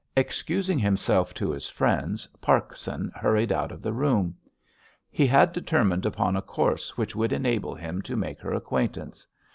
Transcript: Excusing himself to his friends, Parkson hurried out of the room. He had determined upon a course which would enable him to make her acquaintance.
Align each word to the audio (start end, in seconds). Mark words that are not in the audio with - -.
Excusing 0.17 0.79
himself 0.79 1.31
to 1.35 1.51
his 1.51 1.69
friends, 1.69 2.25
Parkson 2.41 3.11
hurried 3.13 3.51
out 3.51 3.71
of 3.71 3.83
the 3.83 3.93
room. 3.93 4.35
He 5.11 5.27
had 5.27 5.53
determined 5.53 6.07
upon 6.07 6.35
a 6.35 6.41
course 6.41 6.97
which 6.97 7.15
would 7.15 7.31
enable 7.31 7.75
him 7.75 8.01
to 8.01 8.15
make 8.15 8.39
her 8.39 8.51
acquaintance. 8.51 9.27